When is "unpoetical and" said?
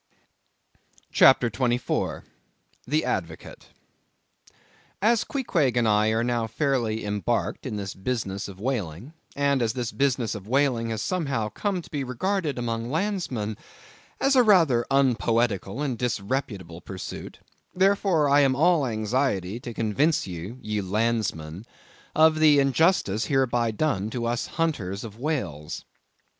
14.89-15.99